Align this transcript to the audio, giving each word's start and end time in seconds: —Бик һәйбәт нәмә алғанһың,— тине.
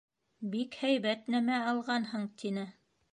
—Бик 0.53 0.77
һәйбәт 0.83 1.29
нәмә 1.35 1.59
алғанһың,— 1.73 2.25
тине. 2.43 2.65